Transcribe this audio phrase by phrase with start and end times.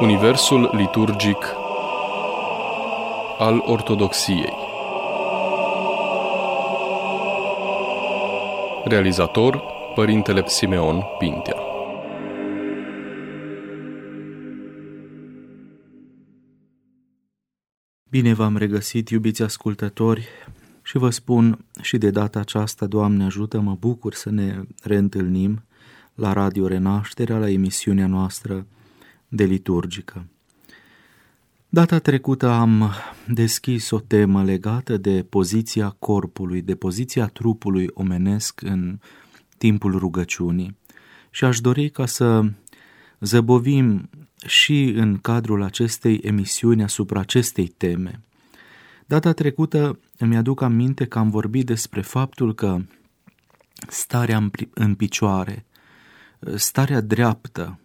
[0.00, 1.36] Universul liturgic
[3.38, 4.52] al Ortodoxiei.
[8.84, 9.62] Realizator
[9.94, 11.56] Părintele Simeon Pintea.
[18.10, 20.28] Bine v-am regăsit, iubiți ascultători,
[20.82, 25.64] și vă spun și de data aceasta, Doamne ajută, mă bucur să ne reîntâlnim
[26.14, 28.66] la Radio Renașterea, la emisiunea noastră
[29.28, 30.26] de liturgică.
[31.68, 32.92] Data trecută am
[33.26, 38.98] deschis o temă legată de poziția corpului, de poziția trupului omenesc în
[39.58, 40.76] timpul rugăciunii
[41.30, 42.52] și aș dori ca să
[43.20, 44.10] zăbovim
[44.46, 48.20] și în cadrul acestei emisiuni asupra acestei teme.
[49.06, 52.78] Data trecută îmi aduc aminte că am vorbit despre faptul că
[53.88, 55.64] starea în picioare,
[56.54, 57.78] starea dreaptă,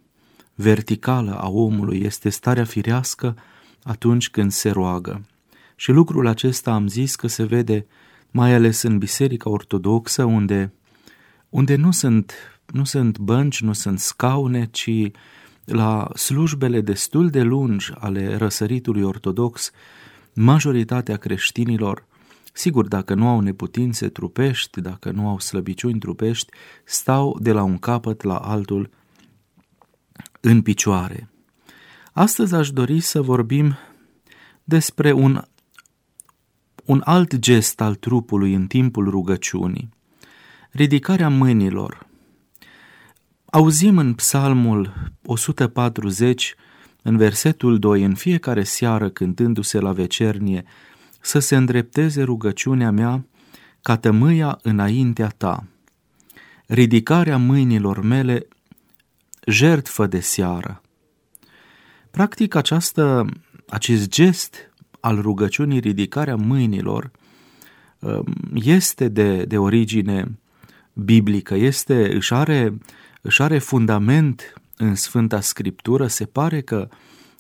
[0.56, 3.36] verticală a omului este starea firească
[3.84, 5.26] atunci când se roagă.
[5.76, 7.86] Și lucrul acesta am zis că se vede
[8.32, 10.74] mai ales în Biserica Ortodoxă, unde,
[11.50, 12.34] unde nu, sunt,
[12.66, 15.12] nu sunt bănci, nu sunt scaune, ci
[15.66, 19.72] la slujbele destul de lungi ale răsăritului ortodox,
[20.34, 22.06] majoritatea creștinilor,
[22.54, 26.52] sigur dacă nu au neputințe trupești, dacă nu au slăbiciuni trupești,
[26.84, 28.90] stau de la un capăt la altul
[30.46, 31.30] în picioare.
[32.12, 33.78] Astăzi aș dori să vorbim
[34.64, 35.42] despre un,
[36.86, 39.90] un alt gest al trupului în timpul rugăciunii,
[40.72, 42.08] ridicarea mâinilor.
[43.46, 46.56] Auzim în Psalmul 140,
[47.02, 50.64] în versetul 2, în fiecare seară cântându-se la vecernie,
[51.20, 53.26] să se îndrepteze rugăciunea mea
[53.82, 55.64] ca tămâia înaintea ta.
[56.66, 58.48] Ridicarea mâinilor mele
[59.46, 60.82] jertfă de seară.
[62.12, 63.26] Practic această,
[63.68, 67.12] acest gest al rugăciunii ridicarea mâinilor
[68.00, 70.40] um, este de, de origine
[70.94, 72.78] biblică, este, își, are,
[73.22, 76.90] își are fundament în Sfânta Scriptură, se pare că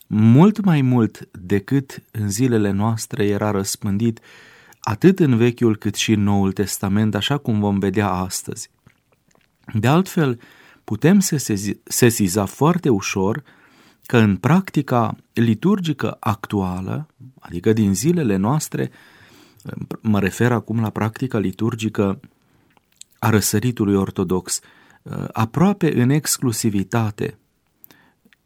[0.08, 4.20] mult mai mult decât în zilele noastre era răspândit
[4.80, 8.70] atât în Vechiul cât și în Noul Testament, așa cum vom vedea astăzi.
[9.74, 10.40] De altfel,
[10.84, 11.20] putem
[11.84, 13.44] sesiza foarte ușor
[14.06, 17.08] că în practica liturgică actuală,
[17.40, 18.92] adică din zilele noastre,
[20.02, 22.20] mă refer acum la practica liturgică
[23.20, 24.60] a răsăritului ortodox,
[25.32, 27.38] aproape în exclusivitate,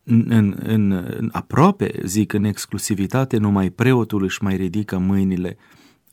[0.04, 5.58] în, în, în, aproape, zic, în exclusivitate, numai preotul își mai ridică mâinile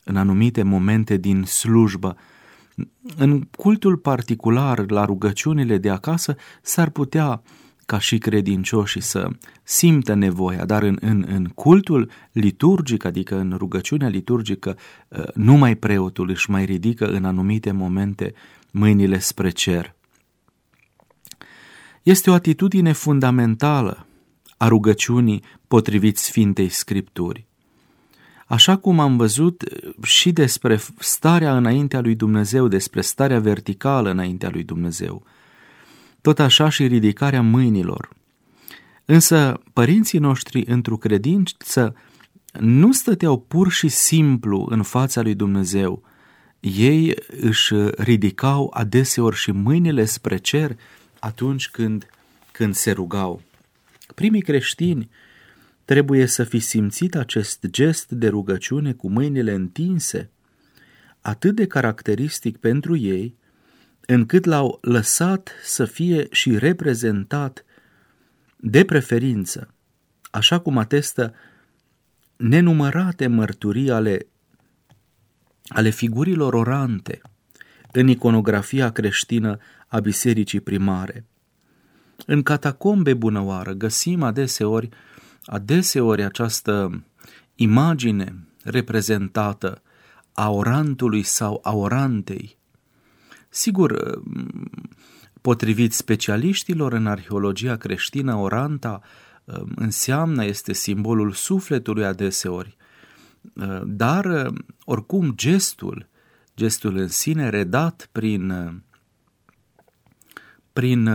[0.03, 2.17] în anumite momente din slujbă,
[3.17, 7.41] în cultul particular, la rugăciunile de acasă, s-ar putea
[7.85, 9.29] ca și credincioșii să
[9.63, 14.77] simtă nevoia, dar în, în, în cultul liturgic, adică în rugăciunea liturgică,
[15.11, 18.33] ă, numai preotul își mai ridică în anumite momente
[18.71, 19.95] mâinile spre cer.
[22.03, 24.07] Este o atitudine fundamentală
[24.57, 27.47] a rugăciunii potrivit Sfintei Scripturi.
[28.45, 29.63] Așa cum am văzut
[30.03, 35.23] și despre starea înaintea lui Dumnezeu, despre starea verticală înaintea lui Dumnezeu,
[36.21, 38.09] tot așa și ridicarea mâinilor.
[39.05, 41.95] Însă părinții noștri într-o credință
[42.59, 46.03] nu stăteau pur și simplu în fața lui Dumnezeu,
[46.59, 50.77] ei își ridicau adeseori și mâinile spre cer
[51.19, 52.05] atunci când,
[52.51, 53.41] când se rugau.
[54.15, 55.09] Primii creștini
[55.85, 60.29] Trebuie să fi simțit acest gest de rugăciune cu mâinile întinse,
[61.21, 63.35] atât de caracteristic pentru ei,
[64.05, 67.65] încât l-au lăsat să fie și reprezentat
[68.55, 69.73] de preferință,
[70.31, 71.33] așa cum atestă
[72.35, 74.27] nenumărate mărturii ale,
[75.67, 77.21] ale figurilor orante
[77.91, 79.57] în iconografia creștină
[79.87, 81.25] a bisericii primare.
[82.25, 84.89] În catacombe bunăoară găsim adeseori
[85.45, 87.03] Adeseori această
[87.55, 89.81] imagine reprezentată
[90.33, 92.57] a orantului sau a orantei,
[93.49, 94.21] sigur,
[95.41, 99.01] potrivit specialiștilor în arheologia creștină, oranta
[99.43, 102.77] um, înseamnă, este simbolul sufletului adeseori,
[103.53, 104.53] uh, dar uh,
[104.85, 106.07] oricum gestul,
[106.55, 108.73] gestul în sine redat prin, uh,
[110.73, 111.09] prin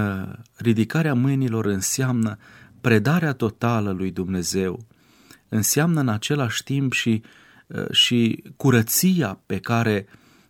[0.56, 2.38] ridicarea mâinilor înseamnă
[2.80, 4.86] predarea totală lui Dumnezeu
[5.48, 7.22] înseamnă în același timp și,
[7.66, 10.06] uh, și curăția pe care,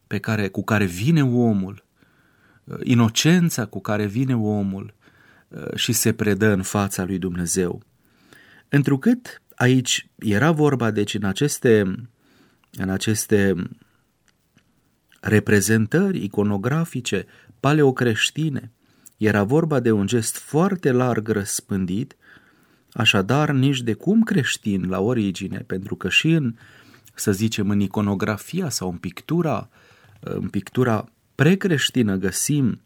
[0.07, 1.85] pe care, cu care vine omul,
[2.65, 4.95] uh, inocența cu care vine omul
[5.49, 7.83] uh, și se predă în fața lui Dumnezeu.
[8.69, 11.81] Întrucât aici era vorba, deci, în aceste,
[12.71, 13.55] în aceste
[15.21, 17.27] reprezentări iconografice
[17.61, 18.71] paleocreștine,
[19.21, 22.17] era vorba de un gest foarte larg răspândit,
[22.93, 26.55] așadar nici de cum creștin la origine, pentru că și în,
[27.15, 29.69] să zicem, în iconografia sau în pictura,
[30.21, 32.81] în pictura precreștină găsim,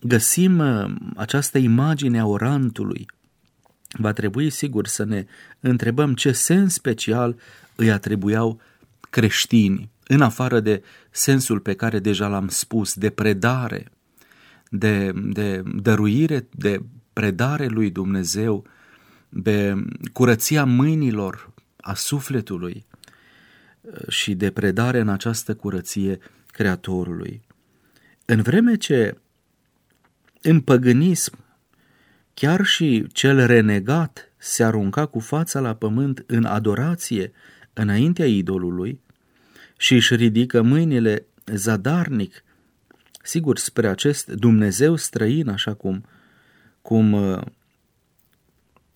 [0.00, 3.06] găsim uh, această imagine a orantului.
[3.98, 5.26] Va trebui, sigur, să ne
[5.60, 7.36] întrebăm ce sens special
[7.74, 8.60] îi atribuiau
[9.10, 13.92] creștinii, în afară de sensul pe care deja l-am spus, de predare,
[14.70, 16.82] de, de dăruire, de
[17.12, 18.64] predare lui Dumnezeu,
[19.28, 19.74] de
[20.12, 22.86] curăția mâinilor, a sufletului
[23.80, 27.42] uh, și de predare în această curăție Creatorului.
[28.24, 29.18] În vreme ce
[30.42, 31.38] în păgânism
[32.34, 37.32] chiar și cel renegat se arunca cu fața la pământ în adorație
[37.72, 39.00] înaintea idolului
[39.76, 42.44] și își ridică mâinile zadarnic,
[43.22, 46.04] sigur, spre acest Dumnezeu străin, așa cum,
[46.82, 47.42] cum uh,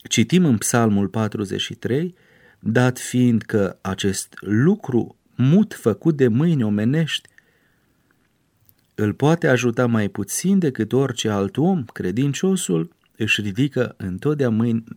[0.09, 2.15] citim în Psalmul 43,
[2.59, 7.29] dat fiind că acest lucru mut făcut de mâini omenești
[8.95, 13.97] îl poate ajuta mai puțin decât orice alt om, credinciosul își ridică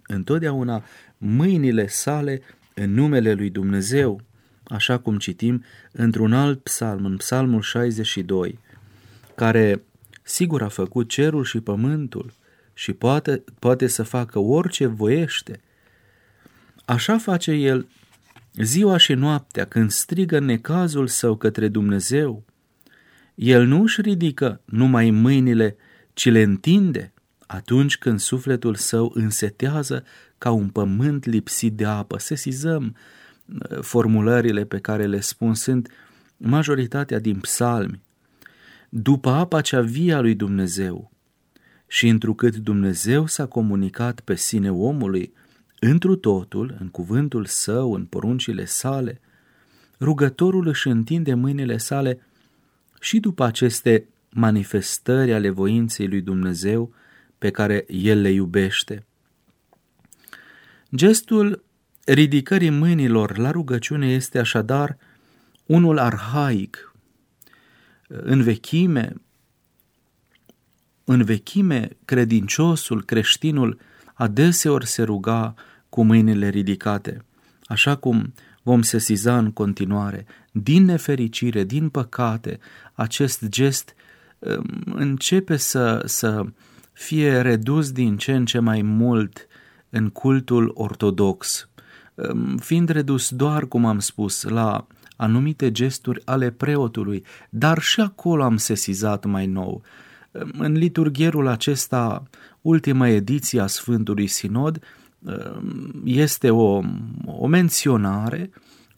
[0.08, 0.84] întotdeauna
[1.18, 2.42] mâinile sale
[2.74, 4.22] în numele lui Dumnezeu,
[4.64, 8.60] așa cum citim într-un alt psalm, în psalmul 62,
[9.36, 9.84] care
[10.24, 12.34] sigur a făcut cerul și pământul
[12.74, 15.62] și poate, poate să facă orice voiește.
[16.86, 17.88] Așa face el
[18.54, 22.44] ziua și noaptea când strigă necazul său către Dumnezeu,
[23.36, 25.76] el nu își ridică numai mâinile,
[26.14, 27.14] ci le întinde
[27.48, 30.04] atunci când sufletul său însetează
[30.38, 32.18] ca un pământ lipsit de apă.
[32.18, 32.96] Sesizăm
[33.46, 35.92] uh, formulările pe care le spun, sunt
[36.38, 38.02] majoritatea din psalmi.
[38.98, 41.12] După apa cea vie a lui Dumnezeu
[41.88, 45.34] și întrucât Dumnezeu s-a comunicat pe sine omului,
[45.80, 49.22] întru totul, în cuvântul său, în poruncile sale,
[50.00, 52.20] rugătorul își întinde mâinile sale
[53.00, 56.94] și după aceste manifestări ale voinței lui Dumnezeu
[57.38, 59.06] pe care El le iubește.
[60.96, 61.64] Gestul
[62.06, 64.98] ridicării mâinilor la rugăciune este așadar
[65.66, 66.95] unul arhaic.
[68.08, 69.14] În vechime,
[71.04, 73.80] în vechime, credinciosul, creștinul,
[74.14, 75.54] adeseori se ruga
[75.90, 77.26] cu mâinile ridicate,
[77.64, 80.26] așa cum vom sesiza în continuare.
[80.52, 82.60] Din nefericire, din păcate,
[82.94, 83.96] acest gest
[84.40, 86.46] um, începe să, să
[86.92, 89.48] fie redus din ce în ce mai mult
[89.90, 91.70] în cultul ortodox,
[92.14, 98.44] um, fiind redus doar, cum am spus, la anumite gesturi ale preotului, dar și acolo
[98.44, 99.82] am sesizat mai nou.
[100.32, 102.24] Um, în liturghierul acesta,
[102.62, 104.80] ultima ediție a Sfântului Sinod,
[106.04, 106.82] este o,
[107.26, 108.50] o menționare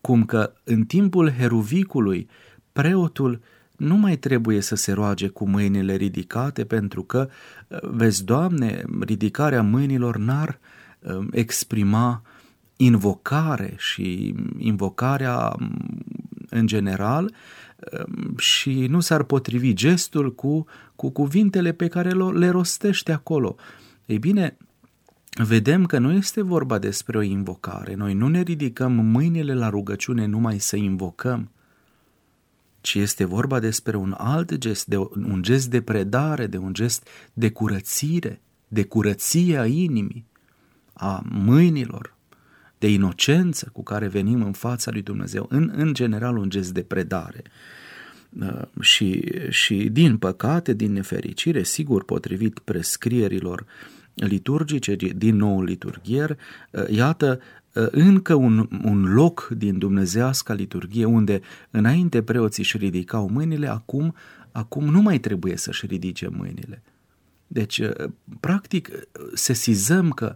[0.01, 2.29] cum că în timpul heruvicului
[2.71, 3.41] preotul
[3.77, 7.29] nu mai trebuie să se roage cu mâinile ridicate pentru că,
[7.81, 10.59] vezi, Doamne, ridicarea mâinilor n-ar
[10.99, 12.21] um, exprima
[12.77, 15.55] invocare și invocarea
[16.49, 17.33] în general
[18.07, 20.65] um, și nu s-ar potrivi gestul cu,
[20.95, 23.55] cu cuvintele pe care le rostește acolo.
[24.05, 24.57] Ei bine,
[25.43, 27.93] vedem că nu este vorba despre o invocare.
[27.93, 31.51] Noi nu ne ridicăm mâinile la rugăciune numai să invocăm,
[32.81, 37.07] ci este vorba despre un alt gest, de un gest de predare, de un gest
[37.33, 40.25] de curățire, de curăție a inimii,
[40.93, 42.16] a mâinilor,
[42.79, 46.81] de inocență cu care venim în fața lui Dumnezeu, în, în general un gest de
[46.81, 47.41] predare.
[48.39, 53.65] Uh, și, și din păcate, din nefericire, sigur, potrivit prescrierilor
[54.13, 56.37] liturgice din nou liturghier,
[56.71, 57.39] uh, iată
[57.73, 64.15] uh, încă un, un loc din dumnezească liturghie unde înainte preoții își ridicau mâinile, acum,
[64.51, 66.81] acum nu mai trebuie să-și ridice mâinile.
[67.47, 67.91] Deci, uh,
[68.39, 68.89] practic,
[69.33, 70.35] sesizăm că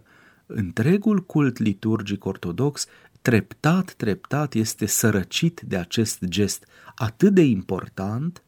[0.54, 2.86] întregul cult liturgic ortodox
[3.22, 8.42] treptat, treptat este sărăcit de acest gest atât de important,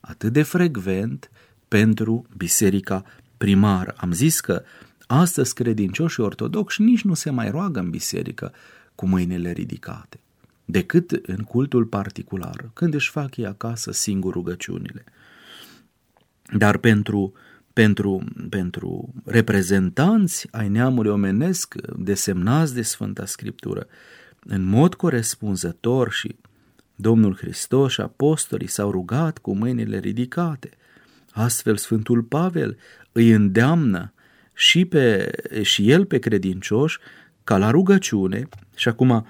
[0.00, 1.30] atât de frecvent
[1.68, 3.04] pentru biserica
[3.36, 3.94] primar.
[3.96, 4.62] Am zis că
[5.06, 8.52] astăzi credincioșii ortodoxi nici nu se mai roagă în biserică
[8.94, 10.20] cu mâinile ridicate,
[10.64, 15.04] decât în cultul particular, când își fac ei acasă singur rugăciunile.
[16.56, 17.32] Dar pentru,
[17.80, 23.86] pentru, pentru reprezentanți ai neamului omenesc desemnați de Sfânta Scriptură.
[24.40, 26.36] În mod corespunzător și
[26.96, 30.70] Domnul Hristos și apostolii s-au rugat cu mâinile ridicate.
[31.30, 32.76] Astfel Sfântul Pavel
[33.12, 34.12] îi îndeamnă
[34.54, 35.30] și, pe,
[35.62, 36.98] și el pe credincioși
[37.44, 38.48] ca la rugăciune.
[38.76, 39.24] Și acum uh,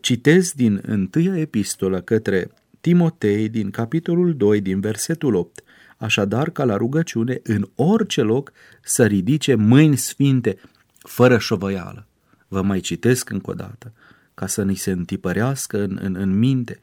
[0.00, 2.50] citez din întâia epistolă către
[2.80, 5.62] Timotei din capitolul 2 din versetul 8
[6.04, 10.58] așadar ca la rugăciune în orice loc să ridice mâini sfinte
[10.98, 12.06] fără șovăială.
[12.48, 13.92] Vă mai citesc încă o dată
[14.34, 16.78] ca să ni se întipărească în, în, în minte.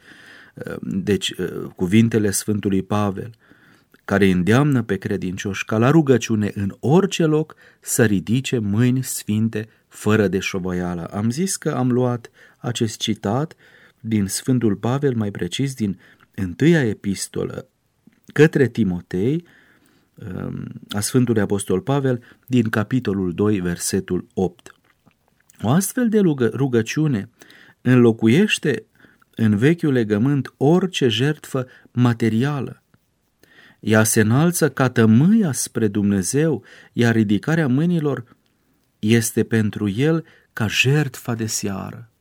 [0.82, 1.34] Deci,
[1.76, 3.32] cuvintele Sfântului Pavel,
[4.06, 10.28] care îndeamnă pe credincioși ca la rugăciune în orice loc să ridice mâini sfinte fără
[10.28, 11.06] de șovăială.
[11.06, 13.56] Am zis că am luat acest citat
[14.00, 16.00] din Sfântul Pavel, mai precis din
[16.36, 17.66] întâia epistolă
[18.34, 19.46] către Timotei,
[20.90, 24.76] a Sfântului Apostol Pavel, din capitolul 2, versetul 8.
[25.62, 26.20] O astfel de
[26.54, 27.30] rugăciune
[27.82, 28.86] înlocuiește
[29.36, 32.84] în vechiul legământ orice jertfă materială.
[33.80, 38.36] Ea se înalță ca tămâia spre Dumnezeu, iar ridicarea mâinilor
[39.00, 42.12] este pentru el ca jertfa de seară.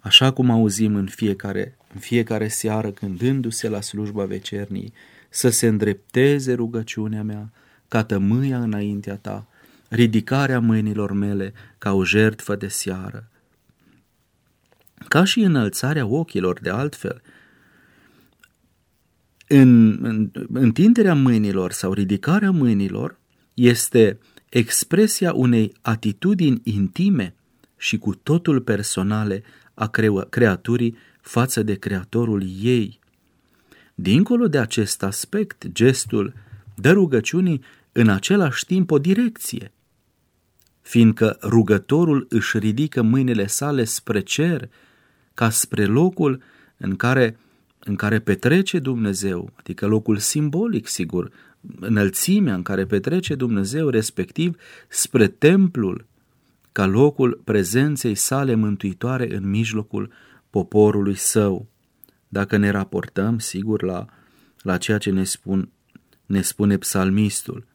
[0.00, 4.92] Așa cum auzim în fiecare, în fiecare seară cândându-se la slujba vecernii,
[5.28, 7.52] să se îndrepteze rugăciunea mea
[7.88, 9.46] ca tămâia înaintea ta,
[9.88, 13.28] ridicarea mâinilor mele ca o jertfă de seară.
[15.08, 17.22] Ca și înălțarea ochilor de altfel,
[19.48, 23.18] în, în, întinderea mâinilor sau ridicarea mâinilor
[23.54, 27.34] este expresia unei atitudini intime
[27.76, 29.42] și cu totul personale
[29.74, 29.90] a
[30.28, 32.98] creaturii față de creatorul ei.
[33.94, 36.34] Dincolo de acest aspect, gestul
[36.74, 39.72] dă rugăciunii în același timp o direcție,
[40.82, 44.68] fiindcă rugătorul își ridică mâinile sale spre cer,
[45.34, 46.42] ca spre locul
[46.76, 47.38] în care,
[47.78, 51.30] în care petrece Dumnezeu, adică locul simbolic, sigur,
[51.80, 54.56] înălțimea în care petrece Dumnezeu, respectiv
[54.88, 56.06] spre templul,
[56.72, 60.12] ca locul prezenței sale mântuitoare în mijlocul
[60.56, 61.66] poporului său.
[62.28, 64.06] Dacă ne raportăm, sigur, la,
[64.62, 65.70] la ceea ce ne, spun,
[66.26, 67.66] ne spune psalmistul.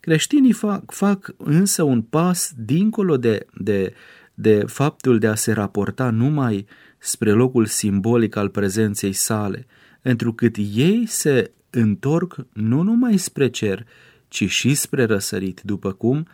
[0.00, 3.94] Creștinii fac, fac însă un pas dincolo de, de,
[4.34, 6.66] de faptul de a se raporta numai
[6.98, 9.66] spre locul simbolic al prezenței sale,
[10.02, 13.86] întrucât ei se întorc nu numai spre cer,
[14.28, 16.26] ci și spre răsărit, după cum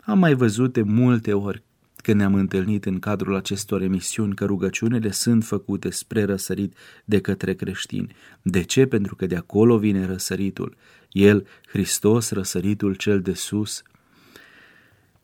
[0.00, 1.62] am mai văzut de multe ori
[2.06, 7.54] când ne-am întâlnit în cadrul acestor emisiuni că rugăciunile sunt făcute spre răsărit de către
[7.54, 8.14] creștini.
[8.42, 8.86] De ce?
[8.86, 10.76] Pentru că de acolo vine răsăritul.
[11.10, 13.82] El, Hristos, răsăritul cel de sus.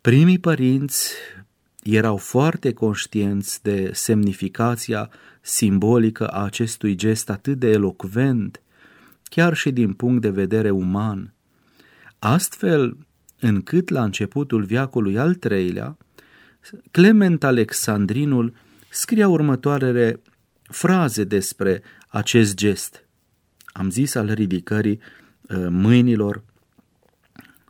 [0.01, 1.13] Primii părinți
[1.83, 5.11] erau foarte conștienți de semnificația
[5.41, 8.63] simbolică a acestui gest atât de elocvent,
[9.25, 11.35] chiar și din punct de vedere uman.
[12.19, 12.97] Astfel,
[13.41, 15.97] încât la începutul viacului al treilea,
[16.91, 18.55] Clement Alexandrinul
[18.91, 20.21] scria următoarele
[20.63, 23.07] fraze despre acest gest.
[23.67, 26.43] Am zis al ridicării uh, mâinilor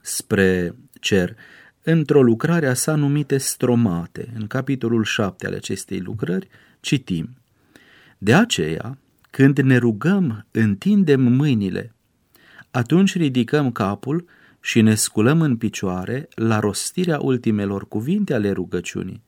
[0.01, 1.37] spre cer.
[1.83, 6.49] Într-o lucrare a sa numite stromate, în capitolul 7 al acestei lucrări,
[6.81, 7.37] citim.
[8.19, 8.99] De aceea,
[9.31, 11.95] când ne rugăm, întindem mâinile,
[12.71, 14.25] atunci ridicăm capul
[14.65, 19.23] și ne sculăm în picioare la rostirea ultimelor cuvinte ale rugăciunii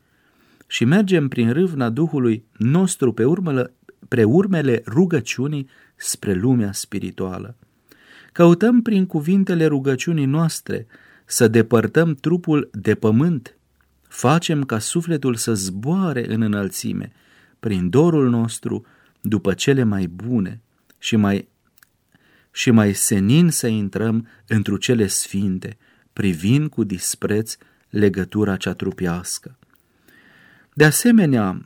[0.67, 3.73] și mergem prin râvna Duhului nostru pe urmele,
[4.09, 7.57] pre urmele rugăciunii spre lumea spirituală.
[8.33, 10.87] Căutăm prin cuvintele rugăciunii noastre
[11.25, 13.57] să depărtăm trupul de pământ,
[14.09, 17.12] facem ca sufletul să zboare în înălțime,
[17.61, 18.85] prin dorul nostru,
[19.21, 20.61] după cele mai bune
[20.99, 21.49] și mai
[22.56, 25.76] și mai senin să intrăm întru cele sfinte,
[26.12, 27.56] privind cu dispreț
[27.90, 29.56] legătura cea trupească.
[30.75, 31.62] De asemenea,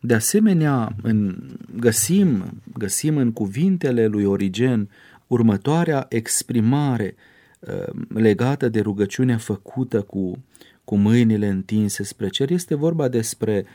[0.00, 1.36] de asemenea, în,
[1.76, 4.90] găsim, găsim în cuvintele lui Origen
[5.26, 7.14] următoarea exprimare
[7.60, 10.44] uh, legată de rugăciunea făcută cu,
[10.84, 12.50] cu mâinile întinse spre cer.
[12.50, 13.66] Este vorba despre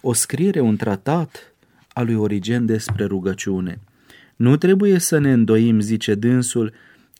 [0.00, 1.54] o scriere, un tratat
[1.92, 3.80] al lui Origen despre rugăciune.
[4.36, 6.72] Nu trebuie să ne îndoim, zice dânsul,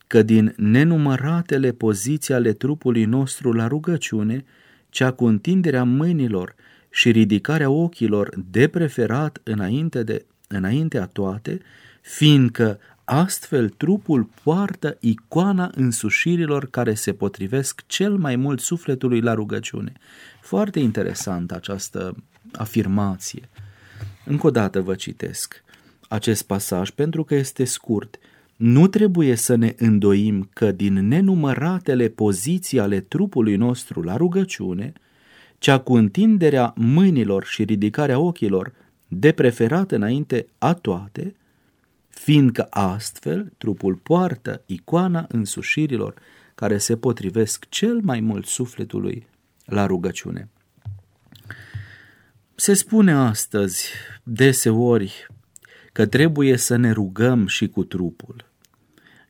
[0.07, 4.45] că din nenumăratele poziții ale trupului nostru la rugăciune,
[4.89, 6.55] cea cu întinderea mâinilor
[6.89, 11.59] și ridicarea ochilor de preferat înainte, de, înainte a toate,
[12.01, 19.93] fiindcă Astfel, trupul poartă icoana însușirilor care se potrivesc cel mai mult sufletului la rugăciune.
[20.41, 22.15] Foarte interesant această
[22.51, 23.49] afirmație.
[24.25, 25.63] Încă o dată vă citesc
[26.09, 28.17] acest pasaj pentru că este scurt.
[28.55, 34.93] Nu trebuie să ne îndoim că din nenumăratele poziții ale trupului nostru la rugăciune,
[35.57, 38.73] cea cu întinderea mâinilor și ridicarea ochilor,
[39.07, 41.35] de preferat înainte a toate,
[42.09, 46.13] fiindcă astfel trupul poartă icoana însușirilor
[46.55, 49.27] care se potrivesc cel mai mult sufletului
[49.65, 50.49] la rugăciune.
[52.55, 53.89] Se spune astăzi
[54.23, 55.27] deseori
[55.95, 58.45] că trebuie să ne rugăm și cu trupul.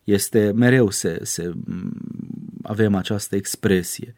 [0.04, 1.54] Este mereu se, se
[2.62, 4.16] avem această expresie.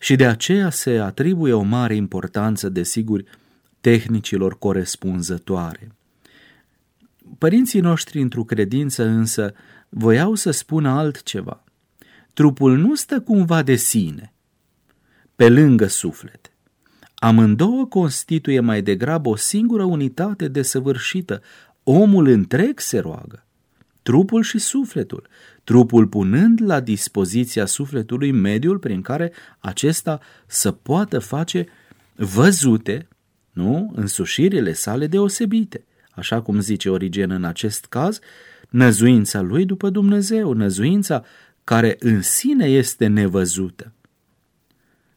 [0.00, 3.24] Și de aceea se atribuie o mare importanță, desigur,
[3.80, 5.92] tehnicilor corespunzătoare.
[7.38, 9.54] Părinții noștri într-o credință însă
[9.88, 11.64] voiau să spună altceva.
[12.32, 14.32] Trupul nu stă cumva de sine,
[15.36, 16.53] pe lângă suflet.
[17.24, 21.42] Amândouă constituie mai degrabă o singură unitate desăvârșită.
[21.82, 23.44] Omul întreg se roagă,
[24.02, 25.26] trupul și sufletul,
[25.62, 31.66] trupul punând la dispoziția sufletului mediul prin care acesta să poată face
[32.14, 33.08] văzute,
[33.52, 35.84] nu, însușirile sale deosebite.
[36.10, 38.18] Așa cum zice Origen în acest caz,
[38.68, 41.24] năzuința lui după Dumnezeu, năzuința
[41.64, 43.93] care în sine este nevăzută.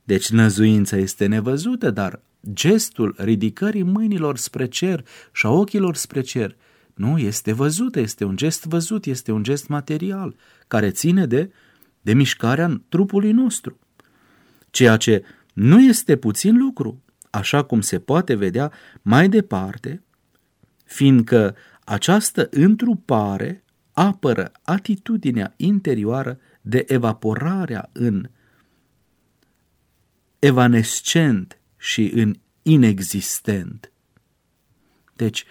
[0.08, 2.22] Deci năzuința este nevăzută, dar
[2.54, 6.56] gestul ridicării mâinilor spre cer și a ochilor spre cer
[6.94, 10.36] nu este văzută, este un gest văzut, este un gest material
[10.68, 11.52] care ține de,
[12.02, 13.80] de mișcarea trupului nostru.
[14.70, 15.24] Ceea ce
[15.54, 18.72] nu este puțin lucru, așa cum se poate vedea
[19.02, 20.04] mai departe,
[20.84, 28.30] fiindcă această întrupare apără atitudinea interioară de evaporarea în
[30.40, 33.92] evanescent și în inexistent.
[35.16, 35.46] Deci,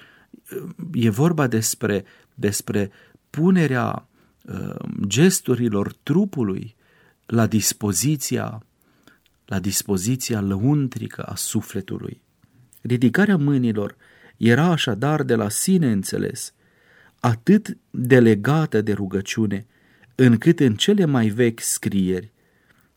[0.92, 2.90] e vorba despre, despre
[3.30, 4.08] punerea
[4.44, 4.74] uh,
[5.06, 6.76] gesturilor trupului
[7.26, 8.66] la dispoziția,
[9.44, 12.22] la dispoziția lăuntrică a sufletului.
[12.80, 13.96] Ridicarea mâinilor
[14.36, 16.54] era așadar de la sine înțeles,
[17.20, 19.66] atât delegată de rugăciune,
[20.14, 22.32] încât în cele mai vechi scrieri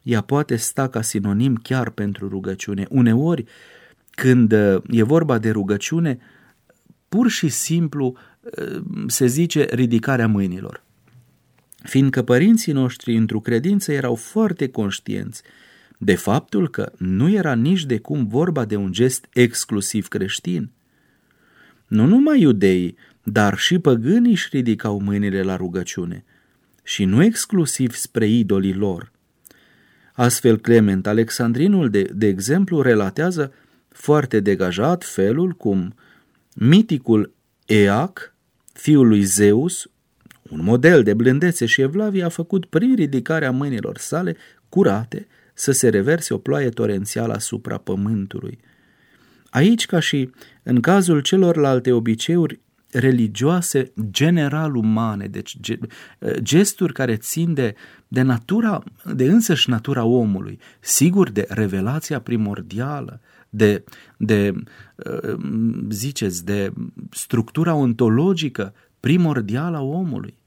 [0.10, 2.86] ea poate sta ca sinonim chiar pentru rugăciune.
[2.90, 3.46] Uneori,
[4.10, 6.20] când uh, e vorba de rugăciune,
[7.10, 10.84] pur și simplu uh, se zice ridicarea mâinilor.
[11.84, 15.42] Fiindcă părinții noștri într-o credință erau foarte conștienți
[15.98, 20.72] de faptul că nu era nici de cum vorba de un gest exclusiv creștin.
[21.88, 26.24] Nu numai iudeii, dar și păgânii își ridicau mâinile la rugăciune
[26.84, 29.12] și nu exclusiv spre idolii lor–
[30.20, 33.54] Astfel, Clement Alexandrinul, de, de exemplu, relatează
[33.90, 35.94] foarte degajat felul cum
[36.56, 37.34] miticul
[37.66, 38.36] Eac,
[38.74, 39.90] fiul lui Zeus,
[40.50, 44.38] un model de blândețe și evlavie, a făcut prin ridicarea mâinilor sale
[44.70, 48.60] curate să se reverse o ploaie torențială asupra pământului.
[49.50, 50.30] Aici, ca și
[50.64, 52.60] în cazul celorlalte obiceiuri
[52.92, 55.58] religioase general umane, deci
[56.42, 57.76] gesturi care țin de,
[58.08, 63.84] de natura, de însăși natura omului, sigur de revelația primordială, de,
[64.18, 64.54] de
[64.96, 65.38] uh,
[65.90, 66.74] ziceți, de
[67.12, 70.38] structura ontologică primordială a omului.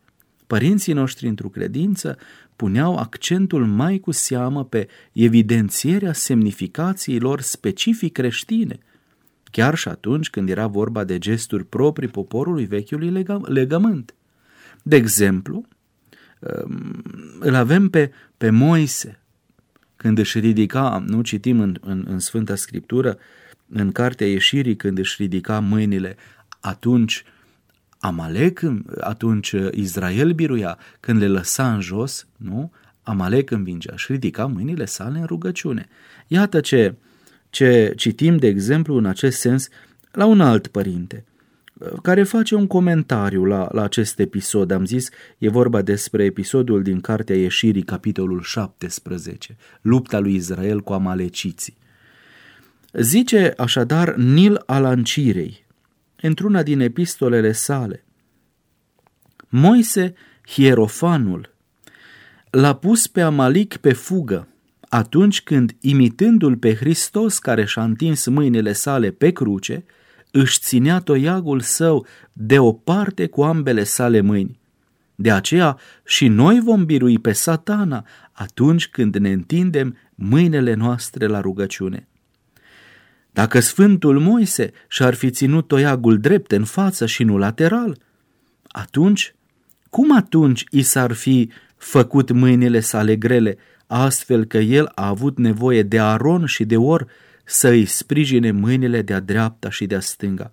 [0.47, 2.19] Părinții noștri într-o credință
[2.57, 8.79] puneau accentul mai cu seamă pe evidențierea semnificațiilor specific creștine–
[9.53, 14.15] chiar și atunci când era vorba de gesturi proprii poporului vechiului legământ.
[14.83, 15.65] De exemplu,
[16.39, 17.03] um,
[17.41, 19.21] îl avem pe, pe Moise,
[19.97, 23.19] când își ridica, nu citim în, în, în Sfânta Scriptură,
[23.69, 26.17] în Cartea Ieșirii, când își ridica mâinile,
[26.61, 27.25] atunci
[27.99, 28.61] Amalek,
[29.01, 32.73] atunci Israel biruia, când le lăsa în jos, nu?
[33.03, 35.89] Amalek învingea și ridica mâinile sale în rugăciune.
[36.27, 36.95] Iată ce,
[37.53, 39.69] ce citim, de exemplu, în acest sens,
[40.13, 41.25] la un alt părinte,
[42.03, 44.71] care face un comentariu la, la acest episod.
[44.71, 50.93] Am zis, e vorba despre episodul din Cartea Ieșirii, capitolul 17, lupta lui Israel cu
[50.93, 51.77] amaleciții.
[52.93, 55.67] Zice așadar Nil Alancirei,
[56.21, 58.05] într-una din epistolele sale,
[59.49, 60.15] Moise,
[60.47, 61.55] hierofanul,
[62.51, 64.52] l-a pus pe Amalic pe fugă,
[64.95, 69.85] atunci când, imitându-l pe Hristos care și-a întins mâinile sale pe cruce,
[70.31, 74.61] își ținea toiagul său deoparte cu ambele sale mâini.
[75.15, 81.41] De aceea și noi vom birui pe satana atunci când ne întindem mâinile noastre la
[81.41, 82.09] rugăciune.
[83.31, 87.99] Dacă Sfântul Moise și-ar fi ținut toiagul drept în față și nu lateral,
[88.69, 89.35] atunci,
[89.91, 95.83] cum atunci i s-ar fi făcut mâinile sale grele, astfel că el a avut nevoie
[95.83, 97.07] de aron și de or
[97.45, 100.51] să îi sprijine mâinile de-a dreapta și de-a stânga?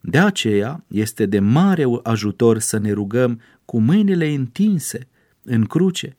[0.00, 5.08] De aceea este de mare ajutor să ne rugăm cu mâinile întinse
[5.42, 6.16] în cruce,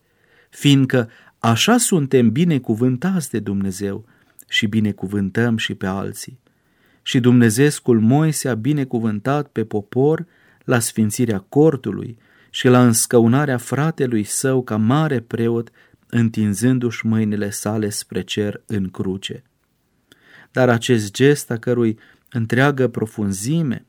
[0.49, 4.05] fiindcă așa suntem binecuvântați de Dumnezeu
[4.47, 6.39] și binecuvântăm și pe alții.
[7.01, 10.25] Și Dumnezeescul Moise a binecuvântat pe popor
[10.63, 12.17] la sfințirea cortului
[12.49, 15.69] și la înscăunarea fratelui său ca mare preot,
[16.09, 19.43] întinzându-și mâinile sale spre cer în cruce.
[20.51, 21.97] Dar acest gest a cărui
[22.29, 23.85] întreagă profunzime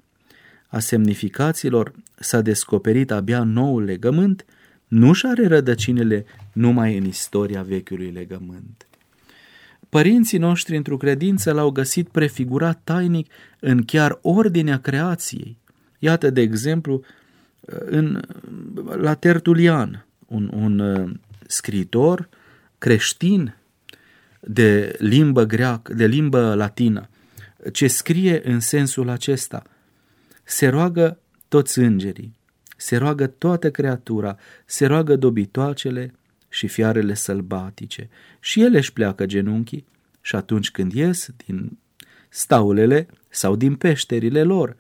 [0.70, 4.44] a semnificațiilor s-a descoperit abia noul legământ,
[4.88, 8.86] nu și are rădăcinile numai în istoria vechiului legământ.
[9.88, 13.30] Părinții noștri într-o credință l-au găsit prefigurat tainic
[13.60, 15.58] în chiar ordinea creației.
[15.98, 17.02] Iată, de exemplu,
[17.84, 18.20] în,
[18.96, 21.10] la Tertulian, un, un uh,
[21.50, 22.28] scriitor
[22.78, 23.54] creștin
[24.40, 27.08] de limbă greacă, de limbă latină,
[27.72, 29.62] ce scrie în sensul acesta.
[30.44, 32.36] Se roagă toți îngerii,
[32.76, 34.36] se roagă toată creatura,
[34.66, 36.14] se roagă dobitoacele
[36.48, 38.08] și fiarele sălbatice
[38.40, 39.86] și ele își pleacă genunchii
[40.20, 41.78] și atunci când ies din
[42.28, 44.76] staulele sau din peșterile lor,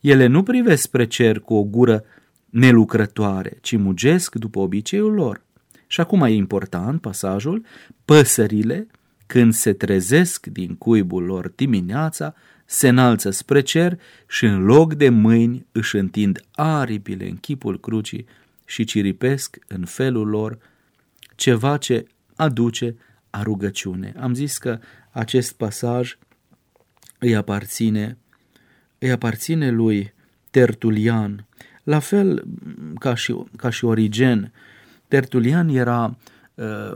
[0.00, 2.04] ele nu privesc spre cer cu o gură
[2.50, 5.45] nelucrătoare, ci mugesc după obiceiul lor.
[5.96, 7.64] Și acum e important pasajul,
[8.04, 8.86] păsările,
[9.26, 15.08] când se trezesc din cuibul lor dimineața, se înalță spre cer și în loc de
[15.08, 18.26] mâini își întind aripile în chipul crucii
[18.66, 20.58] și ciripesc în felul lor
[21.34, 22.96] ceva ce aduce
[23.30, 24.14] a rugăciune.
[24.20, 24.78] Am zis că
[25.10, 26.18] acest pasaj
[27.18, 28.18] îi aparține,
[28.98, 30.14] îi aparține lui
[30.50, 31.46] Tertulian,
[31.82, 32.46] la fel
[32.98, 34.52] ca și, ca și Origen.
[35.08, 36.16] Tertulian era
[36.54, 36.94] uh,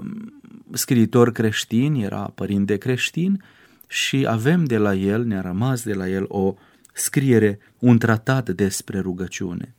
[0.73, 3.43] scriitor creștin, era părinte creștin
[3.87, 6.55] și avem de la el, ne-a rămas de la el o
[6.93, 9.75] scriere, un tratat despre rugăciune.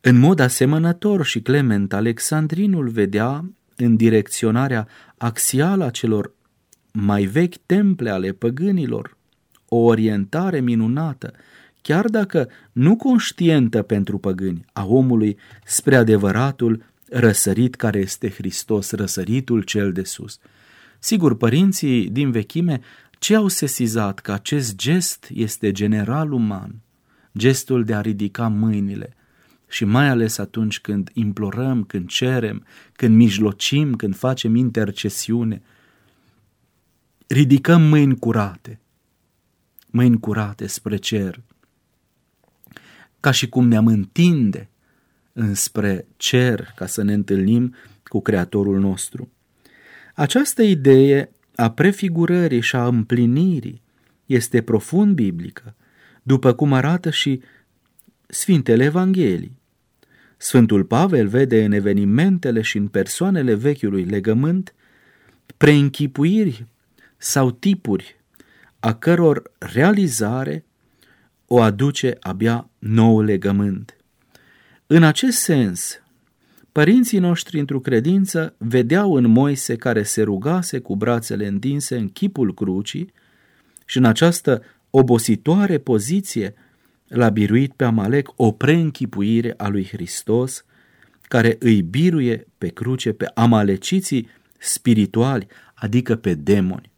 [0.00, 3.44] În mod asemănător și Clement Alexandrinul vedea
[3.76, 6.32] în direcționarea axială a celor
[6.92, 9.16] mai vechi temple ale păgânilor,
[9.68, 11.32] o orientare minunată,
[11.82, 19.62] chiar dacă nu conștientă pentru păgâni, a omului spre adevăratul răsărit care este Hristos, răsăritul
[19.62, 20.38] cel de sus.
[20.98, 22.80] Sigur, părinții din vechime
[23.18, 26.74] ce au sesizat că acest gest este general uman,
[27.38, 29.16] gestul de a ridica mâinile,
[29.68, 35.62] și mai ales atunci când implorăm, când cerem, când mijlocim, când facem intercesiune,
[37.26, 38.80] ridicăm mâini curate,
[39.86, 41.42] mâini curate spre cer,
[43.20, 44.70] ca și cum ne-am întinde
[45.38, 49.30] înspre cer ca să ne întâlnim cu Creatorul nostru.
[50.14, 53.82] Această idee a prefigurării și a împlinirii
[54.26, 55.74] este profund biblică,
[56.22, 57.42] după cum arată și
[58.26, 59.58] Sfintele Evanghelii.
[60.36, 64.74] Sfântul Pavel vede în evenimentele și în persoanele vechiului legământ
[65.56, 66.66] preînchipuiri
[67.16, 68.20] sau tipuri
[68.80, 70.64] a căror realizare
[71.46, 73.95] o aduce abia nou legământ.
[74.88, 76.02] În acest sens,
[76.72, 82.54] părinții noștri într-o credință vedeau în Moise care se rugase cu brațele întinse în chipul
[82.54, 83.12] crucii
[83.84, 86.54] și în această obositoare poziție
[87.06, 90.64] l-a biruit pe Amalek o preînchipuire a lui Hristos,
[91.22, 96.92] care îi biruie pe cruce pe amaleciții spirituali, adică pe demoni.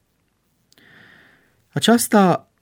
[1.68, 2.52] Aceasta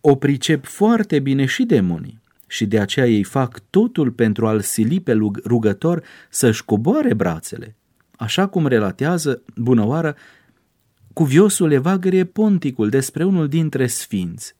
[0.00, 2.22] o pricep foarte bine și demonii
[2.54, 7.76] și de aceea ei fac totul pentru a-l sili pe rugător să-și coboare brațele,
[8.16, 10.16] așa cum relatează bunăoară
[11.12, 14.56] cuviosul Evagrie Ponticul despre unul dintre sfinți.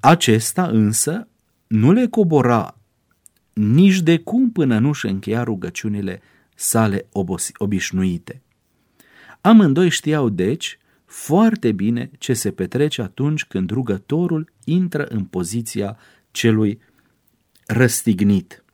[0.00, 1.28] Acesta însă
[1.66, 2.78] nu le cobora
[3.52, 6.20] nici de cum până nu-și încheia rugăciunile
[6.54, 7.08] sale
[7.58, 8.42] obișnuite.
[9.40, 15.98] Amândoi știau, deci, foarte bine ce se petrece atunci când rugătorul intră în poziția
[16.30, 16.80] celui
[17.66, 18.64] răstignit.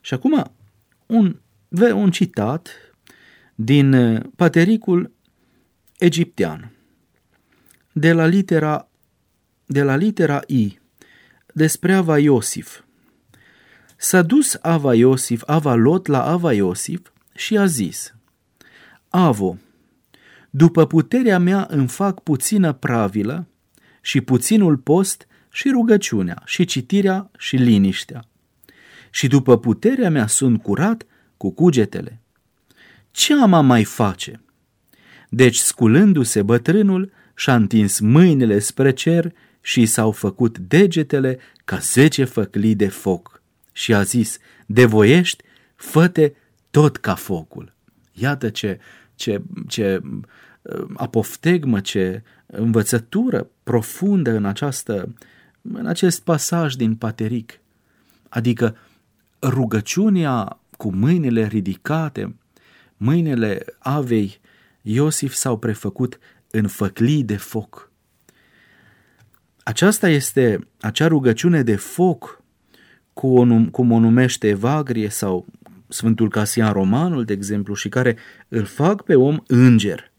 [0.00, 0.52] Și acum
[1.06, 1.40] un,
[1.92, 2.70] un citat
[3.54, 5.12] din uh, patericul
[5.98, 6.72] egiptean,
[7.92, 8.88] de la litera
[9.66, 10.78] de la litera I,
[11.54, 12.82] despre Ava Iosif.
[13.96, 17.00] S-a dus Ava Iosif, Ava Lot la Ava Iosif
[17.34, 18.14] și a zis,
[19.08, 19.56] Avo,
[20.50, 23.46] după puterea mea îmi fac puțină pravilă
[24.00, 25.26] și puținul post
[25.58, 28.24] și rugăciunea și citirea și liniștea.
[29.10, 32.20] Și după puterea mea sunt curat cu cugetele.
[33.10, 34.40] Ce am mai face?
[35.28, 42.74] Deci, sculându-se bătrânul, și-a întins mâinile spre cer și s-au făcut degetele ca zece făclii
[42.74, 43.42] de foc.
[43.72, 45.44] Și a zis, devoiești,
[45.74, 46.34] făte
[46.70, 47.74] tot ca focul.
[48.12, 48.78] Iată ce,
[49.14, 55.14] ce, ce uh, apoftegmă, ce învățătură profundă în, această,
[55.72, 57.60] în acest pasaj din Pateric.
[58.28, 58.76] Adică
[59.42, 62.36] rugăciunea cu mâinile ridicate,
[62.96, 64.40] mâinile avei
[64.82, 66.18] Iosif s-au prefăcut
[66.50, 67.90] în făclii de foc.
[69.62, 72.42] Aceasta este acea rugăciune de foc,
[73.12, 75.46] cum o numește Evagrie sau
[75.88, 78.16] Sfântul Casian Romanul, de exemplu, și care
[78.48, 80.10] îl fac pe om înger.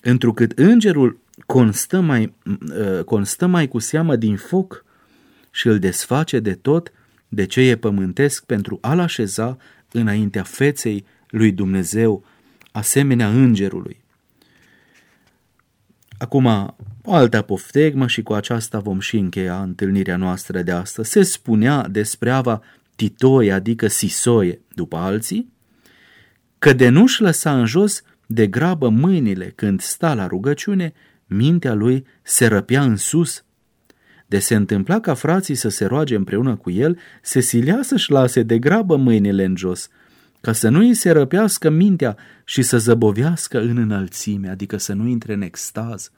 [0.00, 2.34] Întrucât îngerul constă mai,
[2.78, 4.84] ă, constă mai cu seamă din foc
[5.50, 6.92] și îl desface de tot
[7.28, 9.56] de ce e pământesc pentru a-l așeza
[9.92, 12.24] înaintea feței lui Dumnezeu,
[12.72, 14.04] asemenea îngerului.
[16.18, 21.10] Acum, o altă poftegmă și cu aceasta vom și încheia întâlnirea noastră de astăzi.
[21.10, 22.62] Se spunea despre Ava
[22.96, 25.52] Titoie, adică Sisoie, după alții,
[26.58, 30.92] că de nu-și lăsa în jos de grabă mâinile când sta la rugăciune,
[31.26, 33.44] mintea lui se răpea în sus.
[34.26, 38.42] De se întâmpla ca frații să se roage împreună cu el, se silea să-și lase
[38.42, 39.88] de grabă mâinile în jos,
[40.40, 45.06] ca să nu îi se răpească mintea și să zăbovească în înălțime, adică să nu
[45.06, 46.10] intre în extaz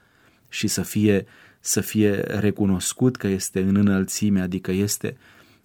[0.49, 1.27] și să fie,
[1.61, 5.17] să fie recunoscut că este în înălțime, adică este,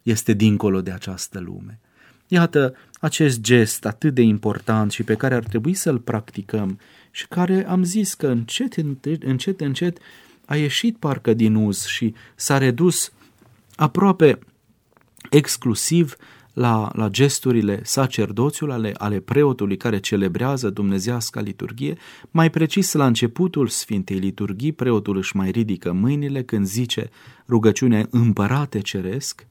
[0.04, 1.80] este dincolo de această lume.
[2.28, 6.80] Iată acest gest atât de important și pe care ar trebui să-l practicăm
[7.16, 8.74] și care am zis că încet,
[9.24, 9.98] încet, încet
[10.46, 13.12] a ieșit parcă din uz și s-a redus
[13.76, 14.40] aproape
[15.30, 16.16] exclusiv
[16.54, 21.98] la, la gesturile sacerdoțiului ale, ale preotului care celebrează dumnezeasca liturghie,
[22.32, 27.10] mai precis la începutul Sfintei Liturghii, preotul își mai ridică mâinile când zice
[27.48, 29.48] rugăciunea Împărate Ceresc,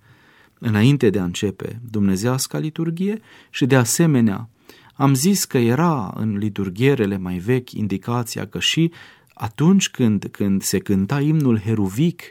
[0.59, 3.21] înainte de a începe dumnezeasca liturghie
[3.51, 4.49] și de asemenea
[4.93, 8.93] am zis că era în liturghierele mai vechi indicația că și
[9.35, 12.23] atunci când, când se cânta imnul heruvic,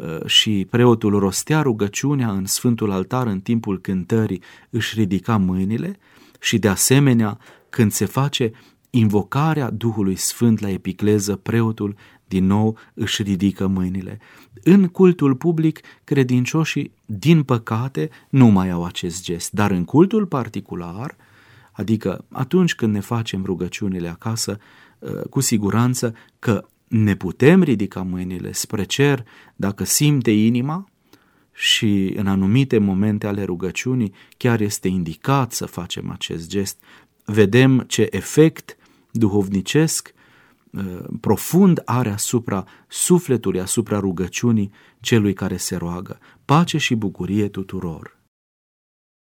[0.00, 5.98] Uh, și preotul rostea rugăciunea în Sfântul Altar în timpul cântării, își ridica mâinile
[6.40, 7.38] și de asemenea
[7.70, 8.52] când se face
[8.90, 11.96] invocarea Duhului Sfânt la epicleză, preotul
[12.28, 14.18] din nou își ridică mâinile.
[14.62, 21.16] În cultul public, credincioșii, din păcate, nu mai au acest gest, dar în cultul particular,
[21.80, 24.58] adică atunci când ne facem rugăciunile acasă,
[24.98, 29.24] uh, cu siguranță că ne putem ridica mâinile spre cer
[29.56, 30.88] dacă simte inima
[31.52, 36.78] și în anumite momente ale rugăciunii chiar este indicat să facem acest gest.
[37.24, 38.76] Vedem ce efect
[39.10, 40.14] duhovnicesc
[40.70, 46.18] uh, profund are asupra sufletului, asupra rugăciunii celui care se roagă.
[46.44, 48.19] Pace și bucurie tuturor!